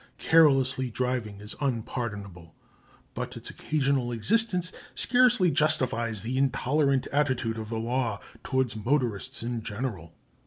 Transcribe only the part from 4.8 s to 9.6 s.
scarcely justifies the intolerant attitude of the law towards motorists